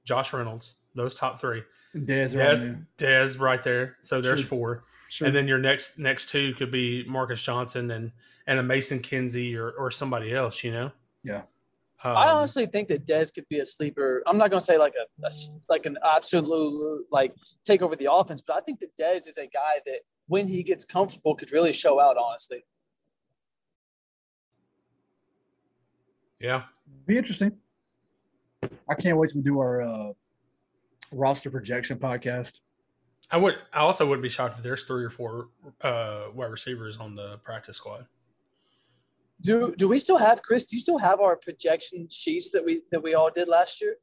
[0.04, 1.62] Josh Reynolds, those top three.
[1.94, 2.62] Dez, Dez,
[2.96, 3.24] there.
[3.24, 3.96] Dez right there.
[4.00, 4.48] So there's Sure.
[4.48, 4.84] four.
[5.08, 5.26] Sure.
[5.26, 8.12] And then your next next two could be Marcus Johnson and
[8.46, 10.92] and a Mason Kinsey or, or somebody else, you know?
[11.24, 11.42] Yeah.
[12.04, 14.22] Um, I honestly think that Dez could be a sleeper.
[14.26, 15.30] I'm not going to say like a
[15.68, 19.46] like an absolute like take over the offense, but I think that Dez is a
[19.46, 22.16] guy that when he gets comfortable could really show out.
[22.16, 22.64] Honestly,
[26.40, 26.62] yeah.
[27.06, 27.52] be interesting.
[28.88, 30.12] I can't wait to do our uh,
[31.12, 32.60] roster projection podcast.
[33.30, 33.56] I would.
[33.72, 35.48] I also would be shocked if there's three or four
[35.82, 38.06] uh, wide receivers on the practice squad.
[39.40, 40.64] Do do we still have Chris?
[40.64, 43.96] Do you still have our projection sheets that we that we all did last year?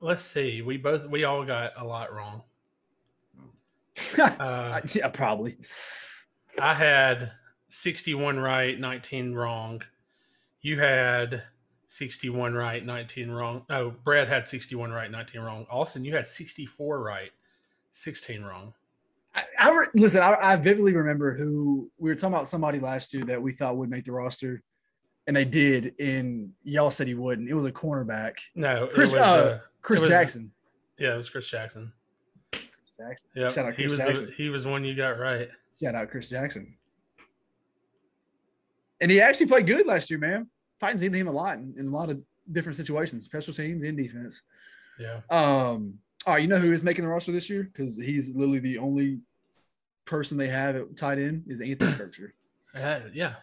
[0.00, 0.62] Let's see.
[0.62, 2.42] We both we all got a lot wrong.
[4.18, 5.58] Uh, yeah, probably.
[6.58, 7.32] I had
[7.68, 9.82] 61 right, 19 wrong.
[10.62, 11.42] You had
[11.86, 13.64] 61 right, 19 wrong.
[13.68, 15.66] Oh, Brad had 61 right, 19 wrong.
[15.70, 17.30] Austin, you had 64 right,
[17.90, 18.72] 16 wrong.
[19.34, 20.20] I, I re- listen.
[20.20, 23.76] I, I vividly remember who we were talking about somebody last year that we thought
[23.76, 24.62] would make the roster,
[25.26, 25.94] and they did.
[25.98, 27.48] And y'all said he wouldn't.
[27.48, 30.52] It was a cornerback, No, it Chris- was uh, uh, Chris was- Jackson.
[30.98, 31.92] yeah, it was Chris Jackson.
[32.52, 32.64] Chris
[32.98, 33.28] Jackson.
[33.34, 34.26] Yeah, Shout out he Chris was Jackson.
[34.26, 35.48] the he was one you got right.
[35.82, 36.76] Shout out Chris Jackson.
[39.02, 40.48] And he actually played good last year, man.
[40.80, 43.96] Titans needed him a lot in, in a lot of different situations, special teams and
[43.96, 44.42] defense.
[44.98, 47.64] Yeah, Um, all right, you know who is making the roster this year?
[47.64, 49.18] Because he's literally the only
[50.04, 52.30] person they have at tight end is Anthony Firkser.
[52.74, 53.34] Uh, yeah.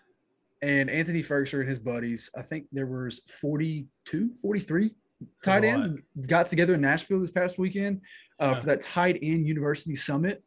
[0.62, 4.92] And Anthony Firkser and his buddies, I think there was 42, 43
[5.44, 5.90] tight ends
[6.28, 8.02] got together in Nashville this past weekend
[8.42, 8.60] uh, Yeah.
[8.60, 10.42] for that tight end university summit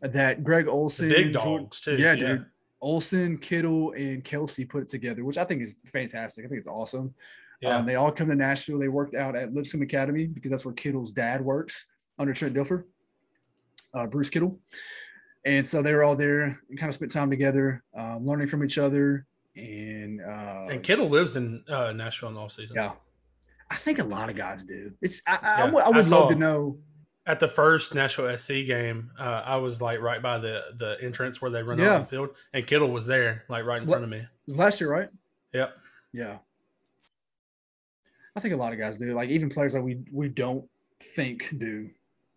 [0.00, 1.96] that Greg The Olsen, big Jordan- dogs too.
[1.96, 2.46] yeah, dude.
[2.94, 6.44] Olsen, Kittle, and Kelce put it together, which I think is fantastic.
[6.44, 7.14] I think it's awesome.
[7.62, 8.78] Yeah, Um, they all come to Nashville.
[8.78, 11.86] They worked out at Lipscomb Academy because that's where Kittle's dad works
[12.18, 12.84] under Trent Dilfer,
[13.94, 14.60] uh, Bruce Kittle.
[15.46, 18.62] And so they were all there and kind of spent time together, um, learning from
[18.62, 19.26] each other.
[19.56, 22.76] And, uh, and Kittle lives in uh, Nashville in the off season.
[22.76, 22.92] yeah,
[23.70, 24.92] I think a lot of guys do.
[25.00, 26.78] It's I, I, I Yeah, would- I I would saw- love to know.
[27.26, 31.40] At the first Nashville SC game, uh, I was like right by the the entrance
[31.40, 31.94] where they run Yeah.
[31.94, 34.26] on the field, and Kittle was there, like right in What- front of me.
[34.46, 35.08] Last year, right?
[35.54, 35.74] Yep.
[36.12, 36.38] Yeah.
[38.36, 39.14] I think a lot of guys do.
[39.14, 40.68] Like even players that we we don't
[41.00, 41.90] think do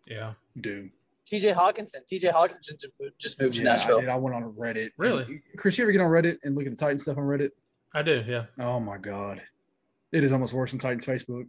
[0.06, 0.34] Yeah.
[0.58, 0.88] do.
[1.26, 2.06] TJ Hockenson.
[2.06, 2.78] TJ Hockenson
[3.18, 4.00] just moved to Yeah, I, Nashville.
[4.00, 4.08] did.
[4.08, 4.92] I went on Reddit.
[4.96, 5.24] Really?
[5.24, 7.50] And, Chris, you ever get on Reddit and look at the Titans stuff on Reddit?
[7.94, 8.24] I do.
[8.26, 8.46] Yeah.
[8.58, 9.42] Oh my god,
[10.12, 11.46] it is almost worse than Titans Facebook.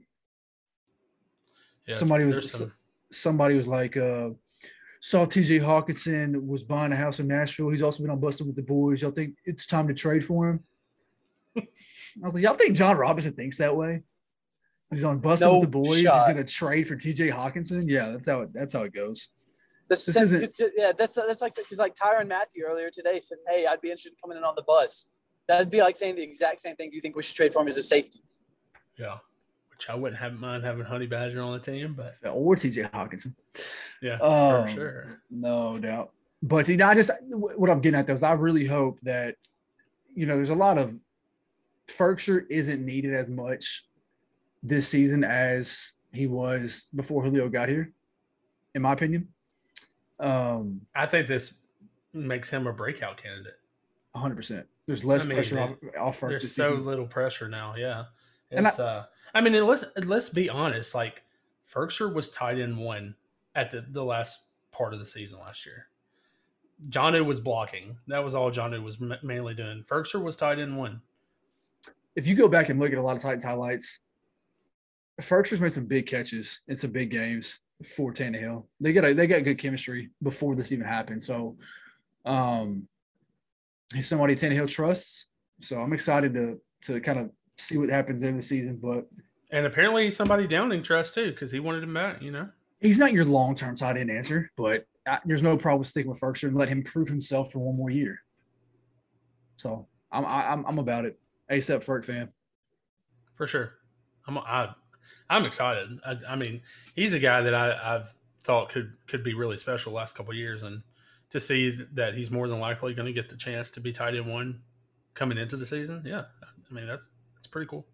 [1.88, 1.96] Yeah.
[1.96, 2.74] Somebody was- some-
[3.12, 4.30] Somebody was like, uh,
[5.02, 5.60] "Saw T.J.
[5.60, 7.70] Hockenson was buying a house in Nashville.
[7.70, 9.02] He's also been on Bussin' with the Boys.
[9.02, 10.64] Y'all think it's time to trade for him?"
[11.58, 11.64] I
[12.22, 14.04] was like, "Y'all think Jon Robinson thinks that way?
[14.92, 16.02] He's on Bussin' No with the Boys.
[16.02, 16.28] shot.
[16.28, 17.30] He's going to trade for T.J.
[17.30, 17.86] Hockenson?
[17.88, 19.30] Yeah, that's how it, that's how it goes."
[19.88, 23.20] This, This is isn't- it's yeah, that's that's like because like Tyrann Mathieu earlier today
[23.20, 25.08] said, "Hey, I'd be interested in coming in on the bus."
[25.48, 26.92] That'd be like saying the exact same thing.
[26.92, 28.20] Do you think we should trade for him as a safety?
[29.00, 29.18] yeah.
[29.80, 32.84] Which I wouldn't have mind having Honey Badger on the team, but Or T.J.
[32.94, 33.34] Hockenson.
[34.02, 35.22] yeah, Um, for sure.
[35.32, 36.12] No doubt.
[36.44, 39.36] But you know, I just what I'm getting at though is I really hope that
[40.14, 40.94] you know there's a lot of
[41.88, 43.86] Firkser isn't needed as much
[44.62, 47.94] this season as he was before Julio got here,
[48.76, 49.30] in my opinion.
[50.20, 51.60] Um, I think this
[52.12, 53.56] makes him a breakout candidate.
[54.12, 54.36] 100.
[54.36, 56.86] percent There's less I mean, pressure off, off There's so season.
[56.86, 57.76] little pressure now.
[57.78, 58.06] Yeah.
[58.52, 60.96] And I- It's, uh, I mean, let's let's be honest.
[60.96, 61.24] Like,
[61.72, 63.16] Firkser was tied in one
[63.56, 65.88] at the, the last part of the season last year.
[66.90, 67.98] Jonnu was blocking.
[68.08, 69.84] That was all Jonnu was ma- mainly doing.
[69.90, 71.02] Firkser was tied in one.
[72.16, 74.00] If you go back and look at a lot of Titans highlights,
[75.22, 77.60] Firkser's made some big catches in some big games
[77.96, 78.66] for Tannehill.
[78.80, 81.22] They got a, they got good chemistry before this even happened.
[81.22, 81.58] So,
[82.26, 82.88] um,
[83.94, 85.28] he's somebody Tannehill trusts.
[85.60, 88.78] So I'm excited to to kind of see what happens in the season.
[88.82, 89.08] But
[89.52, 92.22] And apparently, he's somebody Downing trusts too because he wanted him back.
[92.22, 92.50] You know.
[92.80, 94.52] he's not your long term tight end answer.
[94.58, 97.76] But I, there's no problem sticking with Firkser and let him prove himself for one
[97.76, 98.22] more year.
[99.58, 101.20] So I'm I, I'm I'm about it.
[101.52, 102.30] ASAP Ferk fan.
[103.36, 103.74] for sure.
[104.28, 104.70] I'm I,
[105.30, 106.00] I'm excited.
[106.06, 106.62] I, I mean,
[106.96, 110.38] he's a guy that I, I've thought could could be really special last couple of
[110.38, 110.84] years, and
[111.32, 114.16] to see that he's more than likely going to get the chance to be tight
[114.16, 114.62] end one
[115.14, 116.24] coming into the season, yeah,
[116.70, 117.88] I mean that's that's pretty cool.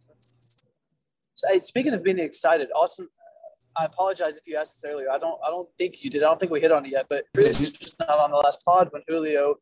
[1.36, 3.08] So, hey, speaking of being excited, Austin,
[3.78, 5.12] I apologize if you asked this earlier.
[5.12, 6.24] I don't I don't think you did.
[6.24, 7.06] I don't think we hit on it yet.
[7.10, 9.56] But Chris was just not on the last pod when Julio.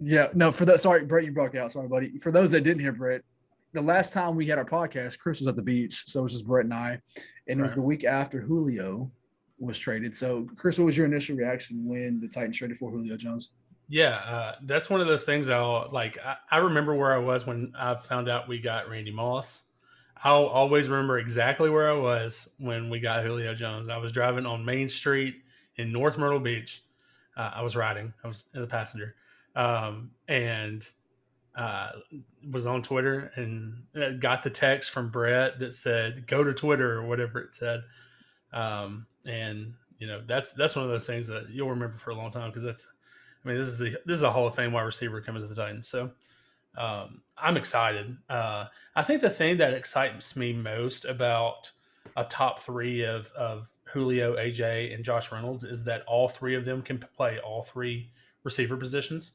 [0.00, 0.80] Yeah, no, for that.
[0.80, 1.72] Sorry, Brett, you broke out.
[1.72, 2.18] Sorry, buddy.
[2.18, 3.22] For those that didn't hear Brett,
[3.72, 6.32] the last time we had our podcast, Chris was at the beach, so it was
[6.32, 7.00] just Brett and I,
[7.48, 9.10] and it was the week after Julio
[9.58, 10.14] was traded.
[10.14, 13.50] So, Chris, what was your initial reaction when the Titans traded for Julio Jones?
[13.90, 16.16] Yeah, uh, that's one of those things I'll like.
[16.24, 19.64] I, I remember where I was when I found out we got Randy Moss.
[20.22, 23.88] I'll always remember exactly where I was when we got Julio Jones.
[23.88, 25.34] I was driving on Main Street
[25.74, 26.84] in North Myrtle Beach.
[27.36, 28.14] Uh, I was riding.
[28.22, 29.16] I was in the passenger,
[29.56, 30.88] um, and
[31.56, 31.90] uh,
[32.48, 36.92] was on Twitter and uh, got the text from Brett that said "Go to Twitter"
[36.98, 37.82] or whatever it said.
[38.52, 42.14] Um, and you know that's that's one of those things that you'll remember for a
[42.14, 42.86] long time because that's
[43.44, 45.48] I mean this is a, this is a Hall of Fame wide receiver coming to
[45.48, 45.88] the Titans.
[45.88, 46.10] So
[46.76, 48.16] um, I'm excited.
[48.28, 51.70] Uh, I think the thing that excites me most about
[52.16, 56.64] a top three of of Julio, AJ, and Josh Reynolds is that all three of
[56.64, 58.10] them can play all three
[58.44, 59.32] receiver positions.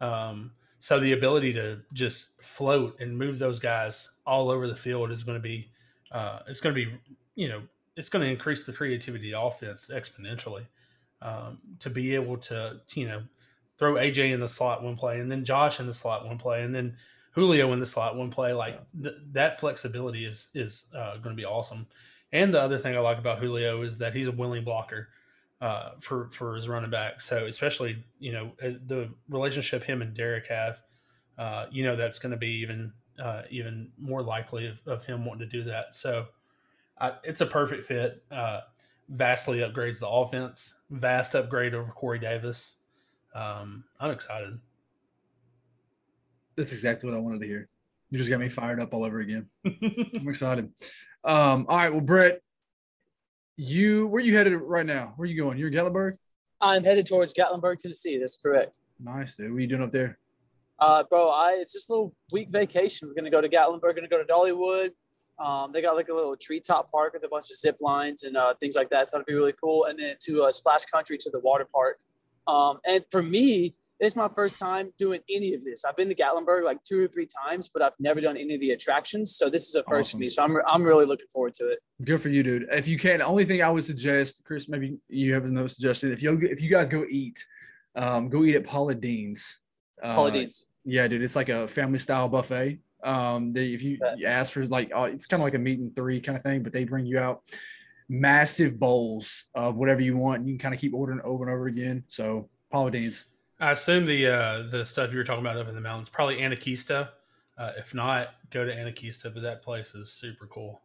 [0.00, 5.10] Um, so the ability to just float and move those guys all over the field
[5.10, 5.70] is going to be
[6.12, 6.98] uh, it's going to be
[7.34, 7.62] you know
[7.96, 10.66] it's going to increase the creativity of the offense exponentially.
[11.22, 13.22] Um, to be able to you know
[13.78, 16.62] throw AJ in the slot one play and then Josh in the slot one play
[16.62, 16.96] and then
[17.32, 21.40] Julio in the slot one play like th- that flexibility is is uh, going to
[21.40, 21.86] be awesome.
[22.32, 25.08] And the other thing I like about Julio is that he's a willing blocker
[25.60, 27.20] uh, for for his running back.
[27.20, 30.82] So especially you know the relationship him and Derek have,
[31.38, 35.24] uh, you know that's going to be even uh, even more likely of, of, him
[35.24, 35.94] wanting to do that.
[35.94, 36.26] So
[37.24, 38.22] it's a perfect fit.
[39.08, 40.78] Vastly upgrades the offense.
[40.90, 42.76] Vast upgrade over Corey Davis.
[43.34, 44.58] Um, I'm excited.
[46.56, 47.68] That's exactly what I wanted to hear.
[48.10, 49.48] You just got me fired up all over again.
[49.64, 50.72] I'm excited.
[51.24, 52.40] Um, all right, well, Brett,
[53.56, 55.12] you where you headed right now?
[55.16, 55.58] Where are you going?
[55.58, 56.16] You're in Gatlinburg.
[56.60, 58.18] I'm headed towards Gatlinburg, Tennessee.
[58.18, 58.80] That's correct.
[58.98, 59.50] Nice, dude.
[59.50, 60.18] What are you doing up there?
[60.78, 63.08] Uh, bro, I it's just a little week vacation.
[63.08, 63.82] We're gonna go to Gatlinburg.
[63.82, 64.90] We're gonna go to Dollywood.
[65.38, 68.36] Um, they got like a little treetop park with a bunch of zip lines and
[68.36, 69.08] uh, things like that.
[69.08, 69.84] So that'll be really cool.
[69.84, 71.98] And then to uh, Splash Country to the water park.
[72.46, 75.84] Um, and for me, it's my first time doing any of this.
[75.84, 78.60] I've been to Gatlinburg like two or three times, but I've never done any of
[78.60, 79.36] the attractions.
[79.36, 80.18] So this is a first awesome.
[80.18, 80.28] for me.
[80.28, 81.78] So I'm, I'm really looking forward to it.
[82.04, 82.66] Good for you, dude.
[82.70, 86.12] If you can, only thing I would suggest, Chris, maybe you have no suggestion.
[86.12, 87.42] If you if you guys go eat,
[87.94, 89.58] um, go eat at Paula Deen's.
[90.02, 90.66] Uh, Paula Deen's.
[90.84, 91.22] Yeah, dude.
[91.22, 92.78] It's like a family style buffet.
[93.06, 95.78] Um, they, if you, you ask for like, uh, it's kind of like a meat
[95.78, 97.42] and three kind of thing, but they bring you out
[98.08, 100.40] massive bowls of whatever you want.
[100.40, 102.04] And you can kind of keep ordering over and over again.
[102.08, 103.26] So Paula Deen's.
[103.58, 106.36] I assume the uh, the stuff you were talking about up in the mountains probably
[106.38, 107.08] Anakeesta.
[107.56, 110.82] Uh, if not, go to Anakeesta, but that place is super cool.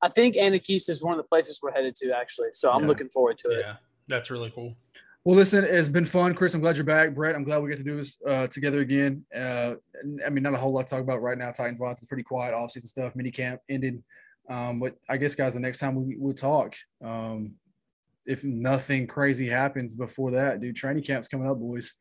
[0.00, 2.48] I think Anakeesta is one of the places we're headed to, actually.
[2.52, 2.88] So I'm yeah.
[2.88, 3.60] looking forward to it.
[3.60, 3.76] Yeah,
[4.08, 4.74] that's really cool.
[5.26, 6.54] Well, listen, it's been fun, Chris.
[6.54, 7.34] I'm glad you're back, Brett.
[7.34, 9.24] I'm glad we get to do this uh, together again.
[9.34, 9.72] Uh,
[10.24, 11.50] I mean, not a whole lot to talk about right now.
[11.50, 12.54] Titans wise, it's pretty quiet.
[12.54, 14.04] Off-season stuff, mini camp ended.
[14.48, 17.54] Um, but I guess, guys, the next time we will talk, um,
[18.24, 21.92] if nothing crazy happens before that, dude, training camp's coming up, boys.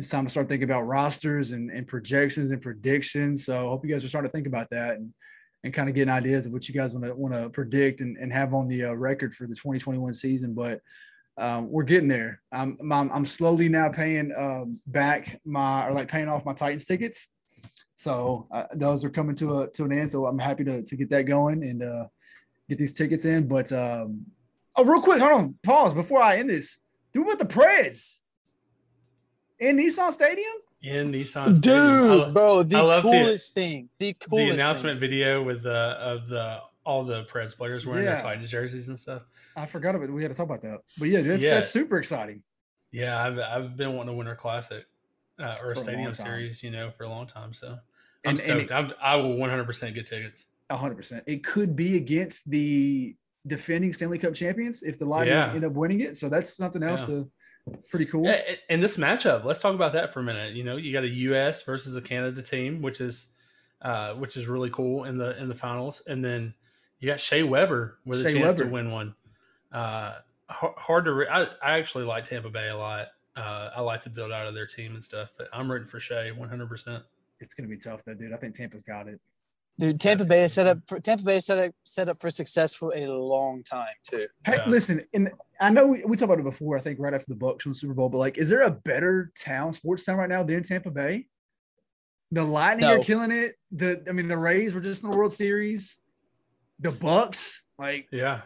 [0.00, 3.44] It's time to start thinking about rosters and, and projections and predictions.
[3.44, 5.14] So I hope you guys are starting to think about that and,
[5.62, 8.16] and kind of getting ideas of what you guys want to want to predict and,
[8.16, 10.54] and have on the uh, record for the 2021 season.
[10.54, 10.80] But
[11.36, 12.40] um, we're getting there.
[12.52, 16.84] I'm, I'm, I'm slowly now paying um, back my or like paying off my Titans
[16.84, 17.28] tickets.
[17.96, 20.10] So uh, those are coming to a to an end.
[20.10, 22.06] So I'm happy to to get that going and uh,
[22.68, 23.46] get these tickets in.
[23.46, 24.26] But um,
[24.76, 25.54] Oh, real quick, hold on.
[25.62, 26.78] Pause before I end this.
[27.12, 28.18] Do what the Preds
[29.58, 30.52] in Nissan Stadium.
[30.82, 32.24] In Nissan Stadium.
[32.24, 33.88] Dude, bro, the coolest the, thing.
[33.98, 35.08] The coolest the announcement thing.
[35.08, 38.12] video with the of the all the Preds players wearing yeah.
[38.12, 39.22] their Titans jerseys and stuff.
[39.56, 40.12] I forgot about it.
[40.12, 40.80] We had to talk about that.
[40.98, 41.50] But yeah, that's, yeah.
[41.50, 42.42] that's super exciting.
[42.92, 44.84] Yeah, I've I've been wanting a Winter Classic
[45.40, 47.52] uh, or a Stadium Series, you know, for a long time.
[47.52, 47.78] So I'm
[48.30, 48.70] and, stoked.
[48.70, 50.46] And it, I will 100% get tickets.
[50.70, 51.22] 100%.
[51.26, 53.16] It could be against the
[53.46, 55.52] defending Stanley Cup champions if the Lightning yeah.
[55.52, 56.16] end up winning it.
[56.16, 57.06] So that's something else yeah.
[57.06, 57.30] to
[57.90, 58.32] pretty cool.
[58.68, 60.54] And this matchup, let's talk about that for a minute.
[60.54, 61.62] You know, you got a U.S.
[61.62, 63.28] versus a Canada team, which is
[63.82, 66.54] uh, which is really cool in the in the finals, and then
[67.00, 68.64] you got Shea Weber with Shea a chance Weber.
[68.64, 69.14] to win one.
[69.72, 70.14] Uh,
[70.48, 71.12] hard to.
[71.12, 73.08] Re- I, I actually like Tampa Bay a lot.
[73.36, 76.00] Uh, I like to build out of their team and stuff, but I'm rooting for
[76.00, 76.68] Shea 100.
[76.68, 77.02] percent
[77.40, 78.32] It's going to be tough though, dude.
[78.32, 79.20] I think Tampa's got it.
[79.76, 82.30] Dude, Tampa Bay is set up for Tampa Bay is set up set up for
[82.30, 84.28] success for a long time too.
[84.44, 84.68] Hey, yeah.
[84.68, 86.78] listen, and I know we, we talked about it before.
[86.78, 89.32] I think right after the Bucs won Super Bowl, but like, is there a better
[89.36, 91.26] town, sports town right now than Tampa Bay?
[92.30, 93.00] The Lightning no.
[93.00, 93.54] are killing it.
[93.72, 95.96] The I mean, the Rays were just in the World Series.
[96.80, 98.42] The Bucs, like, yeah,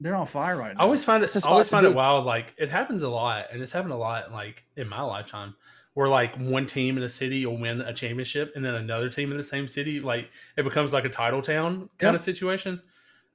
[0.00, 0.80] they're on fire right now.
[0.80, 1.30] I always find it.
[1.44, 2.24] I always find it wild.
[2.24, 4.32] Like, it happens a lot, and it's happened a lot.
[4.32, 5.54] Like in my lifetime
[5.94, 9.30] where like one team in a city will win a championship and then another team
[9.30, 12.80] in the same city like it becomes like a title town kind of situation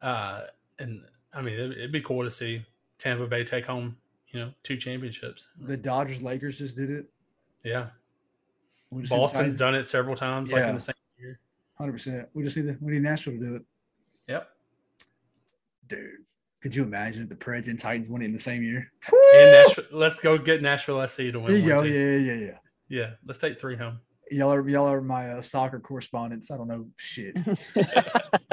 [0.01, 0.41] uh
[0.79, 1.01] and
[1.33, 2.63] i mean it, would be cool to see
[2.97, 3.97] tampa bay take home
[4.29, 7.05] you know two championships the dodgers lakers just did it
[7.63, 7.87] yeah
[9.09, 10.57] boston's done it several times yeah.
[10.57, 11.39] like in the same year
[11.79, 13.65] 100% we just need the, we need nashville to do it
[14.27, 14.49] yep
[15.87, 16.09] dude
[16.61, 18.91] could you imagine if the Preds and Titans won it in the same year?
[19.33, 21.47] Nashville, let's go get Nashville SC to win.
[21.47, 21.83] There you go.
[21.83, 22.57] Yeah, yeah, yeah.
[22.89, 23.99] Yeah, let's take three home.
[24.31, 26.49] Y'all are y'all are my uh, soccer correspondents.
[26.51, 27.37] I don't know shit.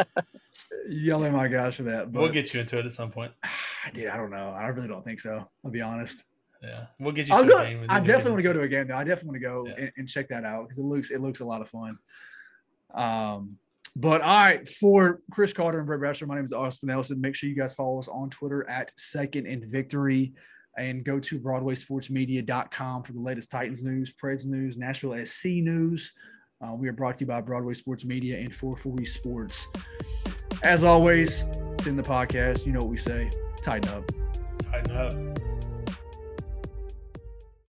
[0.89, 2.13] yell at my guys for that.
[2.13, 3.33] But we'll get you into it at some point.
[3.95, 4.51] Dude, I don't know.
[4.51, 5.49] I really don't think so.
[5.65, 6.23] I'll be honest.
[6.63, 7.35] Yeah, we'll get you.
[7.35, 8.97] I'll to go, a game I definitely want to go to a game though.
[8.97, 9.85] I definitely want to go Yeah.
[9.85, 11.99] and, and check that out because it looks it looks a lot of fun.
[12.95, 13.59] Um,
[13.97, 17.21] but all right, for Chris Carter and Brett Bachelor, my name is Austin Nelson.
[17.21, 20.33] Make sure you guys follow us on Twitter at Second and Victory
[20.77, 26.13] and go to BroadwaySportsMedia.com for the latest Titans news, Preds news, Nashville SC news.
[26.61, 29.69] Uh, we are brought to you by Broadway Sports Media and 440 Sports.
[30.63, 32.67] As always, it's in the podcast.
[32.67, 33.31] You know what we say.
[33.63, 34.05] Tighten up.
[34.59, 35.44] Tighten up.